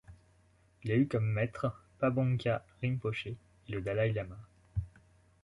Il 0.83 0.91
a 0.91 0.95
eu 0.97 1.07
comme 1.07 1.27
maître 1.31 1.83
Pabongka 1.99 2.65
Rinpoché 2.81 3.37
et 3.67 3.71
le 3.71 3.81
dalai-lama. 3.83 4.35